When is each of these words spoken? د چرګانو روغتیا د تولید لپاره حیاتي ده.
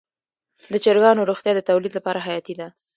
د 0.71 0.73
چرګانو 0.83 1.27
روغتیا 1.29 1.51
د 1.55 1.61
تولید 1.69 1.93
لپاره 1.95 2.23
حیاتي 2.27 2.53
ده. 2.59 2.67